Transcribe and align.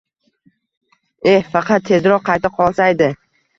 Eh, 1.33 1.45
faqat 1.53 1.85
tezroq 1.91 2.25
qayta 2.33 2.53
qolsaydi 2.59 3.15